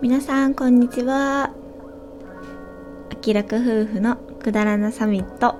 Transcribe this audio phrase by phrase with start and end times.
[0.00, 1.50] 皆さんこんにちは。
[3.10, 5.56] あきらく夫婦のくだらなサミット。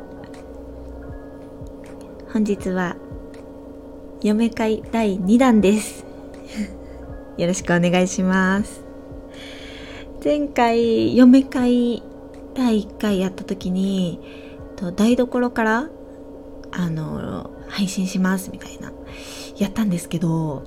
[2.33, 2.95] 本日は
[4.23, 6.07] 嫁会第2弾です。
[7.39, 8.85] よろしくお願いします。
[10.23, 12.05] 前回嫁会
[12.55, 14.21] 第1回やった時に
[14.95, 15.91] 台所から
[16.73, 18.93] あの配信しますみたいな
[19.57, 20.65] やったんですけど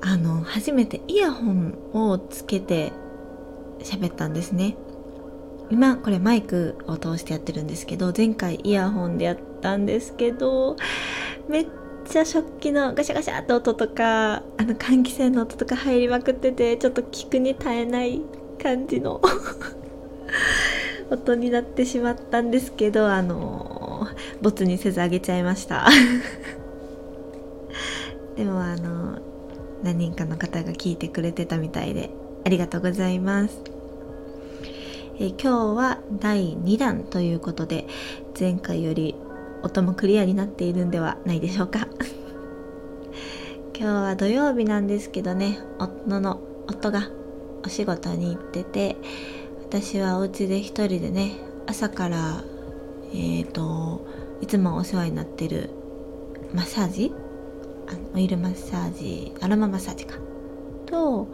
[0.00, 2.92] あの初めてイヤホンをつけて
[3.80, 4.76] 喋ったんですね。
[5.70, 10.76] 今これマイクを通してやってるんですけど前回イヤホンでやったんですけど
[11.46, 11.66] めっ
[12.06, 18.22] ちゃ食器のガシャガシャって音とかあの換気扇の音とか入りまくっててちょっと聞くに耐えない
[18.62, 19.20] 感じの
[21.10, 23.77] 音になってしまったんですけどあの
[24.42, 25.86] ボツにせずあげちゃいました
[28.36, 29.18] でもあの
[29.82, 32.10] 何人かの方が聞いてくれてたみたいで
[32.44, 33.78] ありがとうございます。
[35.20, 37.88] え今日は第2弾ということで
[38.38, 39.16] 前回より
[39.64, 41.88] 音もクリアになっているんではないでしょうか
[43.76, 47.10] 今日は土曜日なんですけどね夫の夫が
[47.66, 48.96] お仕事に行ってて
[49.60, 51.32] 私はお家で一人でね
[51.66, 52.44] 朝から
[53.12, 54.06] え、ー、と
[54.40, 55.70] いつもお世話になってる
[56.54, 57.12] マッサージ？
[57.88, 60.18] あのオイルマッサージアロママッサージか。
[60.86, 61.28] と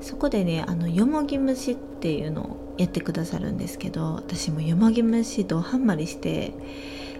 [0.00, 6.54] そこでねあのよもぎ虫っていうのをやってくださるんですけど私もよもぎ虫とハンマりして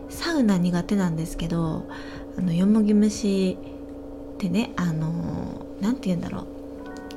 [0.09, 1.87] サウナ苦手なんですけど
[2.39, 3.59] あのよもぎ虫
[4.35, 6.47] ってねあの何て言うんだろう。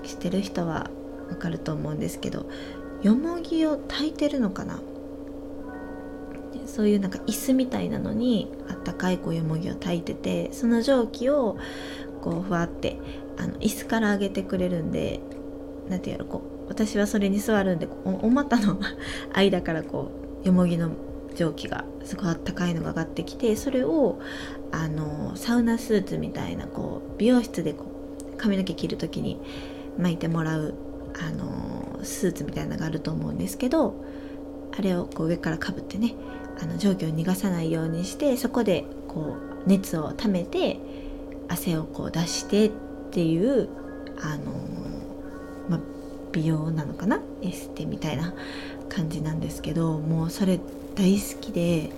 [0.06, 0.90] 知ってる人は
[1.30, 2.46] わかると思うんですけど
[3.02, 4.80] よもぎを炊いてるのかな？
[6.68, 11.58] そういうなんか椅子みたいなのにあったかいこうよもぎを炊いててその蒸気を
[12.22, 13.00] こうふわって
[13.38, 15.22] あの椅子から上げてくれるんで
[15.90, 18.80] 何て言うのこう私はそれに座るんでお股の
[19.34, 20.12] 間からこ
[20.44, 20.92] うよもぎの
[21.36, 24.20] 蒸気がすごいあったかいのが上がってきてそれを
[24.72, 27.86] あのサウナスーツみたいなこう美容室でこ
[28.34, 29.40] う髪の毛切る時に
[29.98, 30.76] 巻いてもらう
[31.20, 34.04] あのスーツみたいなのがあると思うんですけど
[34.78, 36.16] あれをこう上からかぶってね
[36.60, 40.80] あの蒸気を逃がさないようにしてそこでこう熱をためて
[41.48, 42.72] 汗をこう出してっ
[43.12, 43.70] ていう
[44.20, 44.52] あの、
[45.70, 45.80] ま
[46.32, 47.22] 美容なのかな？
[47.42, 48.34] エステみたいな
[48.90, 50.60] 感じなんですけどもうそれ
[50.96, 51.92] 大好きで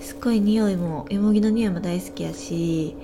[0.00, 2.96] すっごい匂いもよもぎの匂いも大好きやし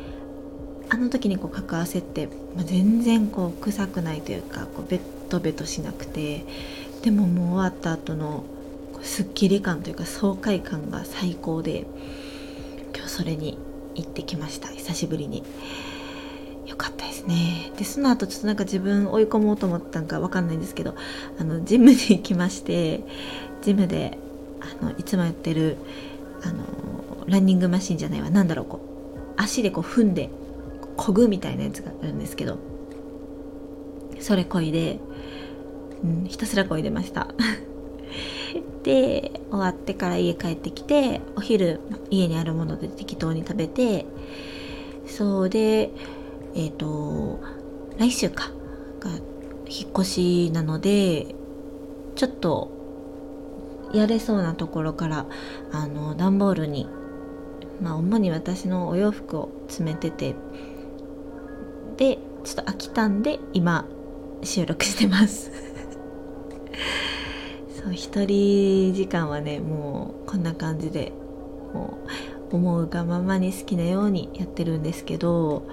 [0.90, 6.44] あの時にこうかく汗って、ま、全然こう臭くないというかこうベットベトしなくて
[7.02, 8.44] でももう終わった後の
[9.02, 11.86] すっきり感というか爽快感が最高で
[12.94, 13.58] 今日それに
[13.94, 14.68] 行ってきました。
[14.68, 15.42] 久しぶりに。
[16.66, 17.72] よかったですね。
[17.78, 20.94] でその後ちょっとなんか自分追い込もうと思ったんか分かんないんですけど
[21.40, 23.04] あのジムに行きまして
[23.62, 24.18] ジムで
[24.60, 25.78] あのいつもやってる
[26.42, 26.64] あの
[27.26, 28.28] ランニングマシンじゃないわ。
[28.28, 30.28] 何だろうこう足でこう踏んで
[30.98, 32.58] こぐみたいなやつがあるんですけど
[34.20, 34.98] それこいで、
[36.04, 37.28] うん、ひたすらこいでました。
[38.88, 41.78] で終わってから家帰ってきてお昼
[42.10, 44.06] 家にあるもので適当に食べて
[45.06, 45.90] そうで
[46.54, 47.38] えっ、ー、と
[47.98, 48.50] 来週か
[49.00, 49.10] が
[49.68, 51.34] 引っ越しなので
[52.14, 52.70] ちょっと
[53.92, 55.26] やれそうなところから
[55.70, 56.88] あの段ボールに
[57.82, 60.34] まあ主に私のお洋服を詰めてて
[61.98, 63.84] でちょっと飽きたんで今
[64.42, 65.52] 収録してます。
[67.92, 71.12] 一人時間はねもうこんな感じで
[71.72, 71.98] も
[72.50, 75.66] う思うがままに好きなようにやってるんですけど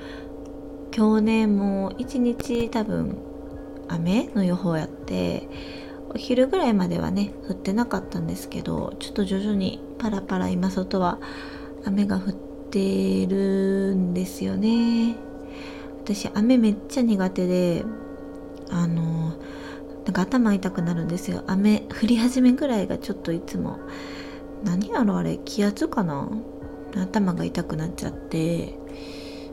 [0.96, 3.18] 今日ねもう一日多分
[3.88, 5.48] 雨の予報やって
[6.10, 11.20] お昼ぐらいまではね降ってなかったんですけどちょっと徐々にパラパラ今外は
[11.86, 15.16] 雨が降ってるんですよね。
[16.04, 17.84] 私雨めっちゃ苦手で
[18.70, 19.34] あの
[20.06, 21.44] なんか頭痛くなるんですよ。
[21.48, 23.80] 雨降り始めぐらいがちょっといつも。
[24.64, 26.30] 何やろあれ気圧かな？
[26.96, 28.78] 頭が痛くなっちゃって。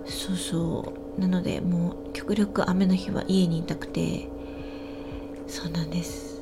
[0.05, 1.21] そうそう。
[1.21, 4.29] なのでもう極力雨の日は家にいたくて。
[5.47, 6.41] そうなんです。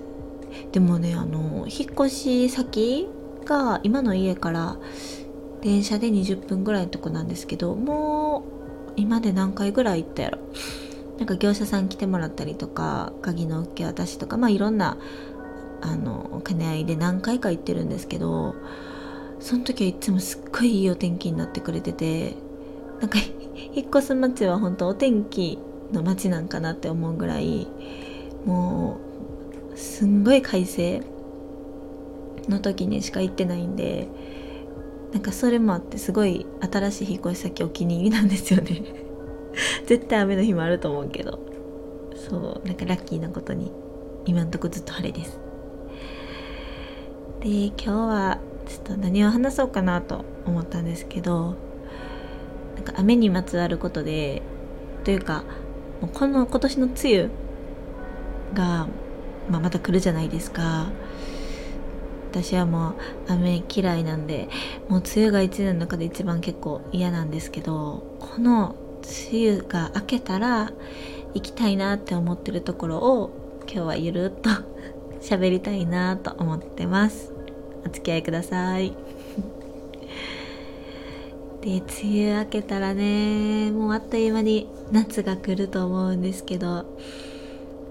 [0.72, 3.08] でもねあの引っ越し先
[3.44, 4.76] が今の家から
[5.62, 8.44] 電車で20分ぐらいのとこなんですけども
[8.88, 10.38] う今で何回ぐらい行ったやろ。
[11.20, 14.96] なんか業者さん来てもらったりとか鍵の受け渡しとかまあいろんな
[15.82, 18.54] あの兼ね合いで何回か行ってるんですけど
[19.38, 22.36] その時はいつもすっごいいいお天気になってくれてて
[23.00, 25.58] なんか引っ越す街は本当お天気
[25.92, 27.66] の街なんかなって思うぐらい
[28.46, 28.98] も
[29.74, 31.02] うすんごい快晴
[32.48, 34.08] の時にしか行ってないんで
[35.12, 39.09] なんかそれもあってすごい新しい引っ越し先お気に入りなんですよね。
[39.86, 41.50] 絶対雨の日もあると思うけど。
[42.28, 43.72] そうなんかラッキーなことに
[44.26, 45.40] 今んとこずっと晴れです。
[47.40, 51.56] で今日はちょっと何を話そうかなと思ったんですけど
[52.76, 54.42] なんか雨にまつわることで
[55.04, 55.44] というか
[56.02, 57.30] もうこの今年の梅雨
[58.52, 58.86] が、
[59.48, 60.88] まあ、また来るじゃないですか。
[62.30, 62.94] 私はもう
[63.26, 64.48] 雨嫌いなんで
[64.88, 68.76] もう梅雨が一年の中で一番結構嫌なんですけどこの
[69.32, 70.72] 梅雨が明けたら
[71.34, 73.30] 行きたいなって思ってるところを
[73.62, 74.50] 今日はゆるっと
[75.20, 77.32] 喋りたいなと思ってます。
[77.84, 78.94] お付き合いください。
[81.60, 81.82] で梅
[82.32, 86.86] 雨明けたらねもうあっという間に夏が来ると思うんですけど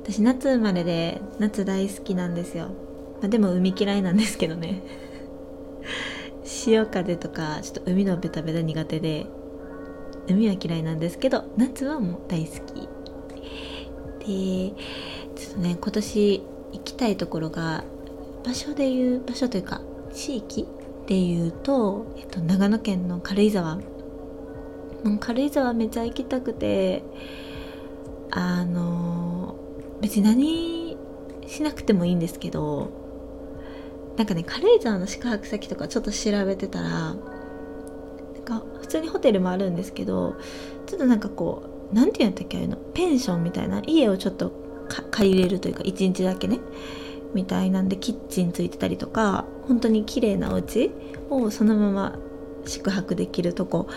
[0.04, 2.69] 私夏生まれで夏大好きなんですよ、
[3.21, 4.81] まあ、でも海嫌いなんですけどね。
[6.44, 9.27] 潮風とかちょっと海のベタベタ苦手で
[10.34, 12.90] 海は嫌いなんですけど夏はもう大好き。
[14.20, 14.74] で
[15.36, 16.44] ちょっとね今年
[16.74, 17.84] 行きたいところが
[18.44, 19.81] 場所でいう場所というか
[20.14, 20.68] 地域
[21.08, 23.78] でいうと、えっと、長野県の軽井沢。
[25.04, 27.04] もう軽井沢めっちゃ行きたくて
[28.31, 29.56] あの
[30.02, 30.98] 別に何
[31.48, 32.92] しなくてもいいんですけど
[34.18, 37.16] なんかね軽井沢の宿泊先とかちょっと調べてたら
[38.50, 40.36] か普通にホテルもあるんですけど
[40.88, 44.51] ちょっとなんかこう何て言うんだっけあのペンションみたいな家をちょっと
[45.12, 46.60] 借りれるというか1日だけね
[47.34, 50.92] みたいなんでキッチンついてたりとか本当に綺麗なお家
[51.30, 52.19] をそのまま
[52.66, 53.88] 宿泊できるとこ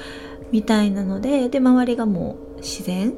[0.51, 3.15] みたいなのでで周りがもう自然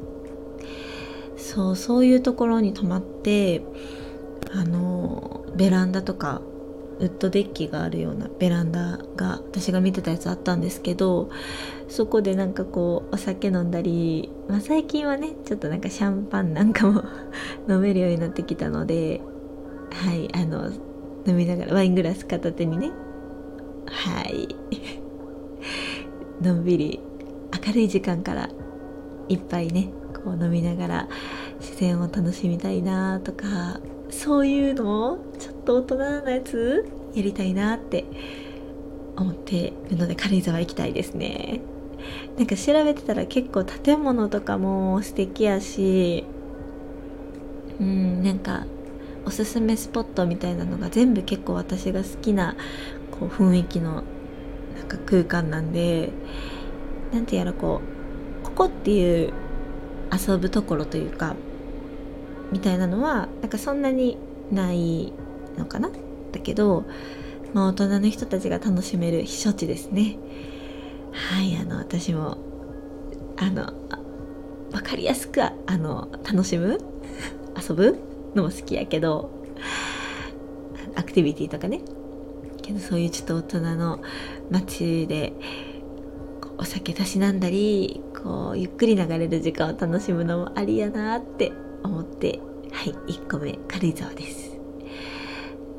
[1.37, 3.61] そうそういうところに泊まって
[4.53, 6.41] あのベランダとか
[6.99, 11.29] ウッドデッキがあるようなベランダが私が見てたやつあったんですけど
[11.89, 17.03] そこでなんかこうお酒飲んだり、まあ、最近はねちょっとなんかシャンパンなんかも
[17.69, 19.21] 飲めるようになってきたので
[19.91, 20.71] はいあの
[21.27, 22.91] 飲みながらワイングラス片手にね
[23.87, 24.55] はい。
[26.41, 26.99] のんびり
[27.65, 28.49] 明るい時間から
[29.29, 29.91] いっぱいね
[30.23, 31.07] こう飲みながら
[31.59, 35.17] 自然を楽しみたいなとかそういうのを
[35.65, 36.85] と大人なやつ？
[37.13, 38.05] やりたいなって
[39.15, 41.61] 思ってるので軽井沢行きたいですね。
[42.37, 46.23] なんか調べてたら結構建物とかも素敵やし
[47.79, 48.67] うんなんか
[49.25, 52.55] おすすめスポットみたいなのが全部結構私が好きな
[53.11, 54.03] こう雰囲気の
[54.77, 56.11] なんか空間なんで
[57.11, 57.81] なんてやらこ
[58.43, 59.33] うここっていう
[60.11, 61.35] 遊ぶところというか
[62.51, 64.17] みたいなのはなんかそんなに
[64.51, 65.11] ない
[65.57, 65.89] のかな？
[66.31, 66.85] だけど、
[67.53, 70.17] まあ、大人の人たちが楽しめる避暑地ですね。
[71.11, 72.37] はいあの私も
[73.37, 73.73] あの
[74.71, 76.79] 分かりやすくあの楽しむ
[77.57, 77.97] 遊ぶ
[78.35, 79.31] のも好きやけど
[80.95, 81.81] アクティビティとかね。
[82.61, 84.01] けどそういうちょっと大人の
[84.49, 85.33] 街で
[86.57, 91.51] お酒たしなんだりこうゆっくり流れる時間を楽しむのもありやなって
[91.83, 92.39] 思って
[92.71, 94.44] はい1個目軽井沢です。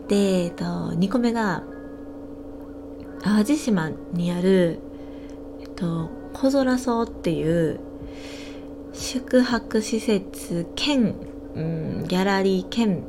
[0.09, 1.65] で、えっと、2個目が
[3.23, 4.79] 淡路島にある、
[5.61, 7.81] えっと、小空荘っていう
[8.93, 11.15] 宿泊施設兼、
[11.55, 13.05] うん、ギャラリー兼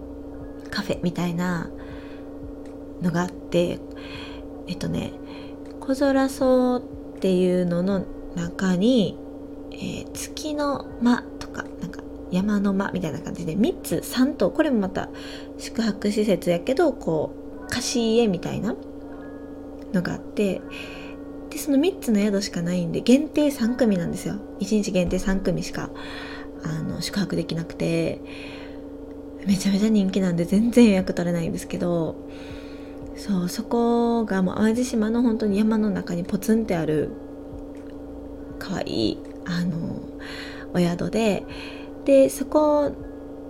[0.71, 1.69] カフェみたいな
[3.01, 3.79] のがあって
[4.67, 5.13] えっとね
[5.79, 9.17] 小空荘っていうのの中に、
[9.71, 11.86] えー、月の間とかなんか
[12.31, 15.09] 山の間みたいな感じで3つ3棟これもまた
[15.57, 17.33] 宿泊施設やけどこ
[17.65, 18.75] う貸し家みたいな
[19.93, 20.61] のがあって
[21.49, 24.35] でその3つの宿しかないんで限定3組なんですよ。
[24.59, 25.89] 1日限定3組しか
[26.63, 28.21] あの宿泊できなくて
[29.45, 32.15] めちゃめちゃ人気なんで全然予約取れないんですけど
[33.15, 37.11] そうそこがもう淡路島の本当に山の中にポツンってある
[38.59, 40.01] かわいいあの
[40.73, 41.43] お宿で
[42.07, 42.89] でそこ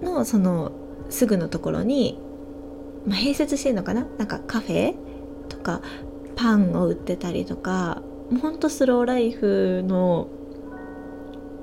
[0.02, 0.72] のその
[1.10, 2.20] すぐのところに、
[3.06, 4.08] まあ、併設してるのかな？
[4.18, 4.96] なんかカフェ
[5.48, 5.82] とか
[6.36, 10.28] パンを売ってたりとかもうほんとスローライフの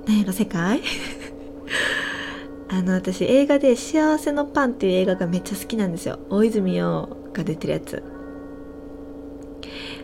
[0.06, 0.82] 何やろ世界？
[2.70, 6.20] あの私映画で「幸せのパン」っていう映画がめっちゃ好きなんですよ。
[6.30, 8.04] 大泉洋が出てるやつ。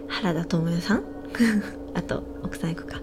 [0.08, 1.04] 原田知世さん？
[1.94, 3.00] あと奥さん役か。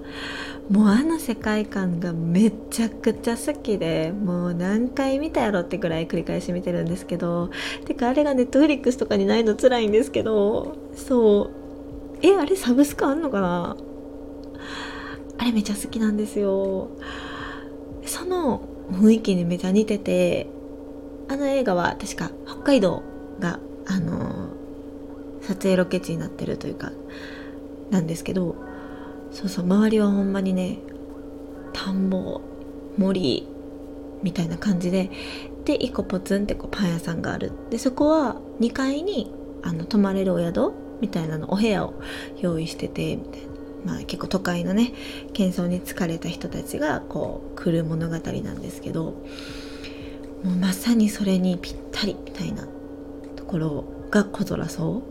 [0.69, 7.51] もうあの世界観がめちゃくちゃ好きでもう何回見たやろってぐらい繰り返し見てるんですけど
[7.85, 11.51] てかあれがネットフリックスとかにないの辛いんですけどそう。
[12.21, 13.77] えあれサブスクあんのかな？
[15.37, 16.89] あれめちゃ好きなんですよ。
[18.05, 20.47] その雰囲気にめちゃ似てて
[21.29, 23.03] あの映画は確か北海道
[23.39, 24.49] があの
[25.41, 26.91] 撮影ロケ地になってるというか
[27.91, 28.55] なんですけど
[29.37, 30.79] そうそう周りはほんまにね
[31.71, 32.41] 田んぼ
[32.97, 33.47] 森
[34.23, 35.11] みたいな感じで
[35.63, 37.51] で一個ポツンってこうパン屋さんがある。
[37.69, 41.93] でそこは2階にあの泊まれるお宿みたいなのお部屋を
[42.39, 43.47] 用意しててみたいな。
[43.85, 44.91] まあ、結構都会のね
[45.33, 48.19] 喧騒に疲れた人たちがこう来る物語な
[48.53, 49.13] んですけども
[50.45, 52.67] うまさにそれにぴったりみたいな
[53.35, 55.03] ところが小空そ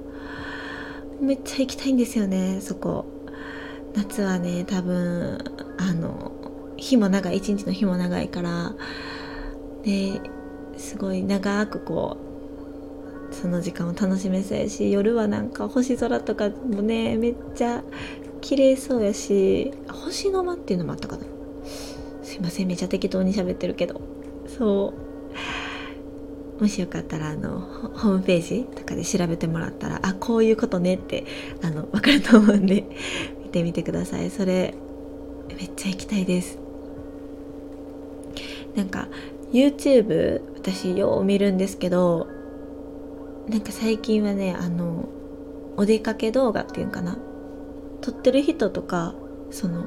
[1.21, 3.16] うめっちゃ行きたいんですよねそこ。
[3.97, 5.39] 夏はね多分
[5.79, 6.33] あの
[6.77, 8.75] 日も長い一日の日も長いから
[9.83, 10.21] で
[10.77, 12.19] すごい長くこ
[13.31, 17.83] うその時間を楽しめそうやし夜はなんか星空とかもねめっちゃ
[18.41, 21.25] 綺麗そうやし星の間っていうのもあったかな。
[22.23, 24.01] すいませんめちゃ適当に喋ってるけど。
[24.47, 24.93] そ
[26.59, 26.63] う。
[26.63, 31.25] もしよかったらあのホームページとかで調べてもらったらあこういうことねって
[31.63, 32.85] あの分かると思うんで。
[33.47, 34.31] 見てみてください。
[34.31, 34.75] それ
[35.57, 36.59] めっちゃ行きたいです。
[38.75, 39.09] なんか
[39.53, 42.27] YouTube 私よう見るんですけど
[43.49, 45.09] なんか最近はねあの
[45.77, 47.17] お出かけ動画っていうんかな。
[48.01, 49.15] 撮ってる人とか
[49.51, 49.87] その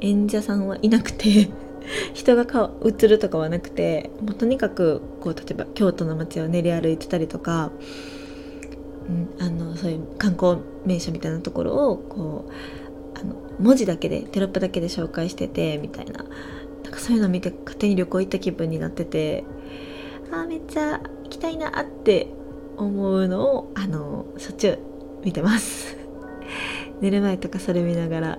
[0.00, 1.50] 演者さんはいなくて
[2.14, 7.70] 人が顔映るとかはなくてもうとにかくこう例えば京都の街を練り歩いてたりとか、
[9.38, 16.24] あのそういう観光名所みたいなところをこうあの文字だけでテロップだけで紹介しててみたいな。
[16.82, 19.44] なんかそういうの見て勝手に旅行行った気分になってて
[20.32, 22.32] あーめっちゃ行きたいなって
[22.76, 24.78] 思うのをあのしょっちゅう
[25.24, 25.96] 見てます。
[27.00, 28.38] 寝る前とかそれ見ながら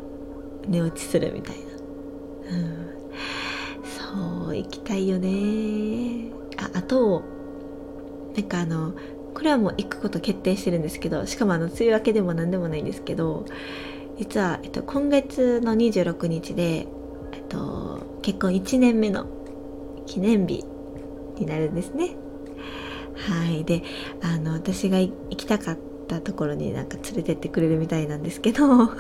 [0.68, 7.24] 寝落ちするみたいな、うん、そう行きたいよねああと
[8.36, 8.94] なんかあの
[9.41, 13.43] これはもう行くこと決定してるんですけどしかもあの梅雨明けでも何でもないんですけど
[14.19, 16.86] 実は、えっと、今月の26日で、
[17.33, 19.25] えっと、結婚1年目の
[20.05, 20.63] 記念日
[21.39, 22.15] になるんですね。
[23.15, 23.65] はい。
[23.65, 23.81] で
[24.21, 28.91] あの私が行きたかったところになんか連れてってくれるみたいなんですけど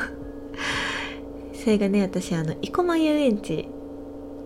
[1.53, 3.67] それがね私あの生駒遊園地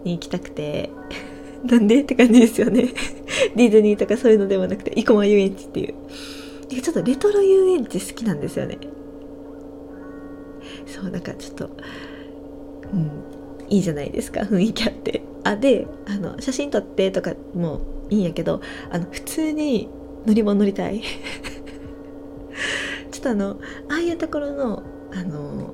[0.04, 0.90] に行きたくて
[1.64, 2.90] なんでって感じですよね。
[3.56, 5.94] ディズニーとかそういうのではなくて生駒遊園地っていう。
[6.70, 8.78] ちょっとレトロ遊園地好きなんですよね。
[10.88, 11.70] そうなんかちょっと
[12.94, 13.12] うん
[13.70, 15.22] いいじゃないですか雰囲気あって。
[15.44, 19.90] あであの写真撮ってとかもいいんやけどあの普通に
[20.26, 21.02] 乗り物乗りたい。
[23.12, 23.58] ちょっとあの
[23.90, 24.82] ああいうところの
[25.14, 25.74] あの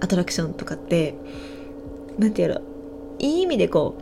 [0.00, 1.14] アトラクションとかって
[2.18, 2.64] 何て言うやろ
[3.18, 3.94] いい意味でこ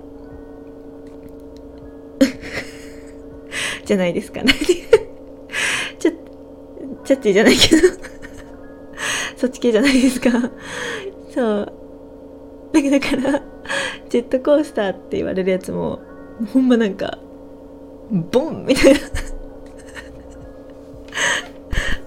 [2.21, 2.25] う
[3.85, 4.41] じゃないですか。
[5.99, 6.13] ちょちょ
[7.05, 7.89] チャッチーじゃないけど。
[9.37, 10.31] そっち系じゃないですか。
[11.35, 11.73] そう。
[12.73, 13.43] だから
[14.09, 16.01] ジェットコースターって言われるやつも
[16.53, 17.19] ほんまなんか
[18.11, 19.01] ボンみたいな。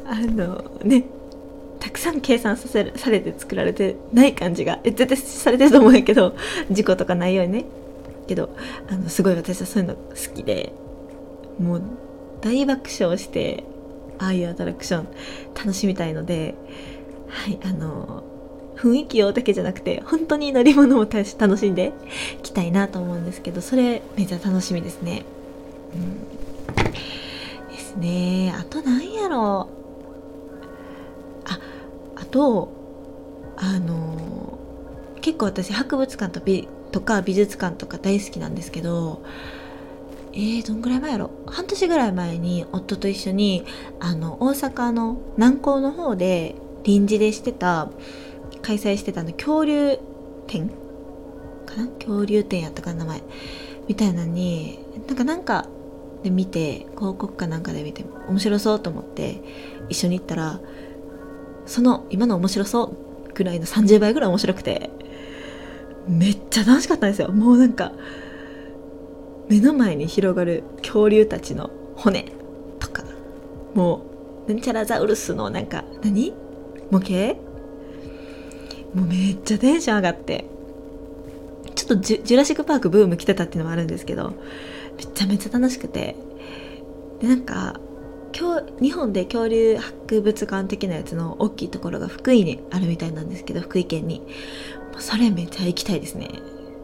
[0.12, 1.06] あのね。
[1.80, 6.36] たくさん計算させされて作られてない感じがえ絶対されてると思うんやけど
[6.72, 7.66] 事故とかないようにね。
[8.28, 8.50] けど
[8.90, 10.74] あのすごい私はそういうの好きで。
[11.60, 11.82] もう
[12.42, 13.64] 大爆笑して
[14.20, 15.08] ああいうアトラクション
[15.56, 16.56] 楽しみたいので
[17.28, 18.24] はいあの
[18.76, 21.94] 雰囲気用だけじゃなくて本当に乗り物も楽しんで
[22.44, 25.24] きたいなと思うんですけどそれめちゃ楽しみですね。
[25.94, 28.54] うん、ですね。
[28.58, 29.70] あと何やろ。
[29.70, 31.60] うあ
[32.16, 32.70] あと
[33.56, 34.60] あの
[35.22, 39.22] 結構私博物館と美とか美術館とか大好きなんですけど
[40.36, 41.32] えー、どんぐらい前やろ？
[41.48, 43.66] 半年ぐらい前に夫と一緒に
[44.02, 47.90] あの大阪の南港の方で臨時でしてた
[48.62, 49.98] 開催してたの恐竜
[50.48, 50.70] 展
[51.66, 51.88] かな？
[51.88, 53.24] 恐竜展やったかな名前。
[53.88, 55.68] みたいなのになんかなんか
[56.24, 59.42] で見て広告かなんかで見て面白そうと思って
[59.90, 60.60] 一緒に行ったら
[61.66, 62.96] その今の面白そ
[63.30, 64.90] うぐらいの30倍ぐらい面白くて
[66.08, 67.32] めっちゃ楽しかったんですよ。
[67.32, 67.92] もうなんか
[69.50, 72.32] 目の前に広がる恐竜たちの骨
[72.80, 73.04] とか
[73.74, 74.06] も
[74.48, 76.34] うなんちゃらザウルスのなんか何？
[76.92, 77.40] 模型？
[78.94, 80.46] もうめっちゃテンション上がって
[81.76, 84.34] ちょっとジュジュラシック・パークブーム来てたっていうのもあるんですけど
[84.98, 86.16] めちゃめちゃ楽しくて。
[87.20, 87.80] でなんか
[88.82, 94.22] 日本で恐竜博物館的なやつの大きいところが福井にあるみたいなんですけど福井県に。
[94.98, 96.30] それめっちゃ行きたいですね。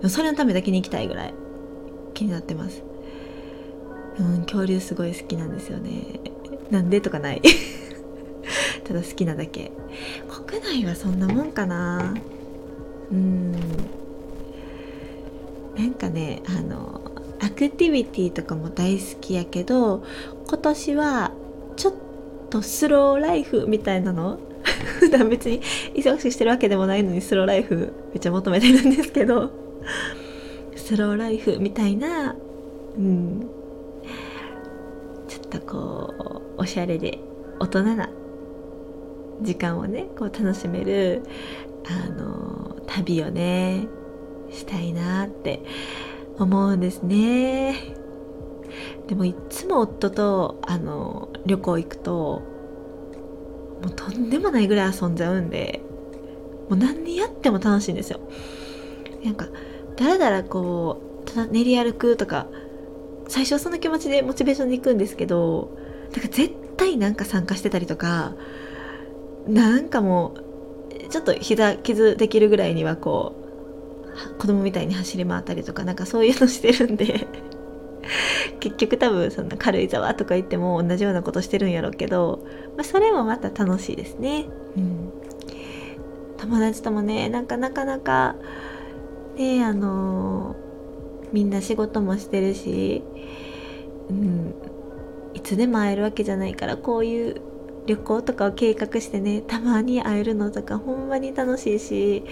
[0.08, 1.34] それのためだけに行きたいぐらい。
[2.22, 2.84] 気になってます。
[4.20, 6.20] うん恐竜すごい好きなんですよね。
[6.70, 7.42] なんでとかない。
[8.86, 9.72] ただ好きなだけ。
[10.30, 12.14] 国内はそんなもんかな。
[13.12, 13.52] うん。
[13.54, 13.58] な
[15.86, 17.02] んかねあの
[17.40, 20.04] アクティビティとかも大好きやけど
[20.48, 21.32] 今年は
[21.78, 21.94] ちょっ
[22.50, 24.38] とスローライフみたいなの？
[25.00, 25.60] 普段別に
[25.96, 29.50] 忙しくしてるわけでもないのにスローライフめっちゃ求めてるんですけど。
[30.92, 32.36] スローライフみたいな
[32.98, 33.50] うん。
[35.30, 37.18] ちょっとこうおしゃれで
[37.62, 38.10] 大人な
[39.42, 41.24] 時間をねこう楽しめる
[41.86, 43.88] あの旅をね
[44.52, 45.64] したいなって
[46.38, 47.96] 思うんですね。
[49.08, 52.42] でもいつも夫とあの旅行行くと
[53.82, 55.80] もうとんでもないぐらい遊んじゃうんで
[56.68, 58.20] もう何にやっても楽しいんですよ。
[59.24, 59.48] なんか
[59.96, 61.02] だらだらこ
[61.36, 62.48] う練り歩くとか
[63.28, 65.78] 最初はその気持ちでモチベーションで行くんですけど
[66.12, 68.34] だか絶対なんか参加してたりとか
[69.48, 77.28] なんかもうちょっと膝傷できるぐらいにはこう子供みたいに走り回ったりとかなんかそういうのしてるんで
[78.60, 82.46] 結局多分そんな軽井沢とか行っても同じようなことしてるんやろうけど、
[82.76, 84.48] まあ、それもまた楽しいですね。
[84.76, 85.12] うん、
[86.38, 88.36] 友達ともねなんかなかなか
[89.42, 90.56] ねあの、
[91.32, 93.04] みんな仕事もしてるし、
[94.10, 94.54] うん、
[95.34, 97.42] いつでも会えるわけじゃないからこういう
[97.88, 102.24] 旅行とかを計画してねたまに会えるのとかほんまに楽しいし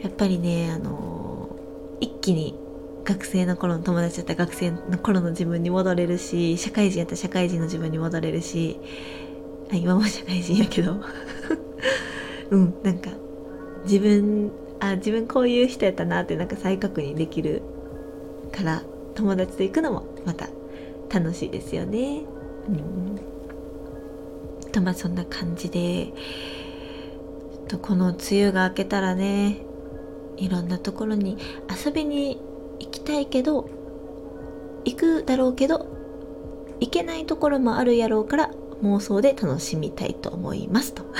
[0.00, 1.56] やっぱりねあの
[2.00, 2.58] 一気に
[3.04, 8.80] 学生の頃の友達だったら学生の頃の自分に戻れるし社会人やったら社会人の自分に戻れるし
[9.70, 10.96] 今も社会人やけど。
[12.50, 13.10] うんなんか
[13.84, 17.62] 自分あ自分こういう人やったなってなんか再確認できる
[18.52, 18.82] から
[19.14, 20.48] 友達と行くのもまた
[21.12, 22.24] 楽しいですよね。
[22.68, 23.20] うん。
[24.72, 26.12] とまあそんな感じで
[27.68, 29.58] とこの梅雨が明けたらね
[30.36, 31.38] いろんなところに
[31.84, 32.40] 遊びに
[32.78, 33.68] 行きたいけど
[34.84, 35.86] 行くだろうけど
[36.80, 38.50] 行けないところもあるやろうから
[38.82, 41.02] 妄想で楽しみたいと思いますと。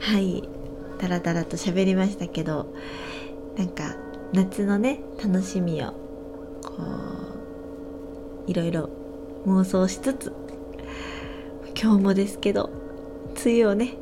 [0.00, 0.47] はい。
[0.98, 2.72] ダラダラと喋りましたけど
[3.56, 3.96] なんか
[4.32, 5.92] 夏のね楽しみを
[6.62, 6.74] こ
[8.46, 8.90] ういろいろ
[9.46, 10.32] 妄想しつつ
[11.80, 12.70] 今日もですけど
[13.44, 13.94] 梅雨をね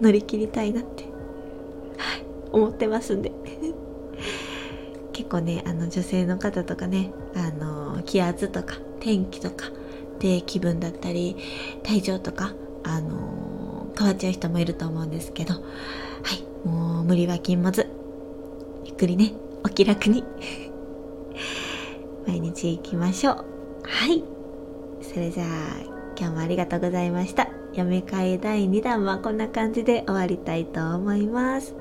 [0.00, 1.04] 乗り切りたいなって、
[2.50, 3.32] 思ってますんで。
[5.12, 9.70] 結構ねあの女性の方とかねあの気圧とか天気とか
[10.18, 11.36] で気分だったり
[11.84, 12.52] 体調とか
[12.82, 13.63] あの
[13.96, 15.54] 変わっちゃう人もいると思うんですけど。
[15.54, 15.60] は
[16.34, 16.68] い。
[16.68, 17.86] もう無理は禁物。
[18.84, 19.32] ゆっくりね。
[19.64, 20.24] お気楽に。
[22.26, 23.44] 毎日行きましょう。
[23.82, 24.22] はい。
[25.02, 25.46] それじゃあ
[26.18, 27.48] 今日もありがとうございました。
[27.72, 31.74] 読み替え第2弾はこんな感じで終わりたいと思います。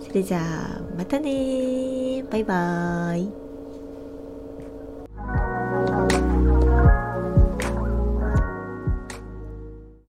[0.00, 3.49] それじゃあ、またねバイバーイ。